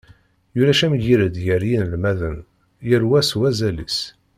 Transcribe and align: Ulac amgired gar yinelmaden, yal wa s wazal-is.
Ulac 0.59 0.81
amgired 0.87 1.35
gar 1.45 1.63
yinelmaden, 1.69 2.37
yal 2.89 3.03
wa 3.09 3.19
s 3.29 3.31
wazal-is. 3.39 3.99